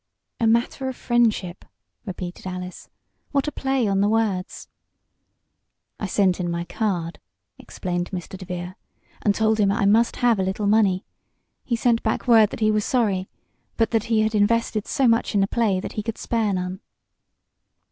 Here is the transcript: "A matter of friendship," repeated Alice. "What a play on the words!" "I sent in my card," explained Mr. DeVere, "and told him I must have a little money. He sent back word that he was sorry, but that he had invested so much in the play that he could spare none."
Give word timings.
"A 0.39 0.47
matter 0.47 0.89
of 0.89 0.95
friendship," 0.95 1.63
repeated 2.07 2.47
Alice. 2.47 2.89
"What 3.33 3.47
a 3.47 3.51
play 3.51 3.87
on 3.87 4.01
the 4.01 4.09
words!" 4.09 4.67
"I 5.99 6.07
sent 6.07 6.39
in 6.39 6.49
my 6.49 6.63
card," 6.65 7.19
explained 7.59 8.09
Mr. 8.09 8.35
DeVere, 8.35 8.73
"and 9.21 9.35
told 9.35 9.59
him 9.59 9.71
I 9.71 9.85
must 9.85 10.15
have 10.15 10.39
a 10.39 10.43
little 10.43 10.65
money. 10.65 11.05
He 11.63 11.75
sent 11.75 12.01
back 12.01 12.27
word 12.27 12.49
that 12.49 12.61
he 12.61 12.71
was 12.71 12.83
sorry, 12.83 13.29
but 13.77 13.91
that 13.91 14.05
he 14.05 14.21
had 14.21 14.33
invested 14.33 14.87
so 14.87 15.07
much 15.07 15.35
in 15.35 15.41
the 15.41 15.47
play 15.47 15.79
that 15.79 15.91
he 15.93 16.01
could 16.01 16.17
spare 16.17 16.51
none." 16.51 16.79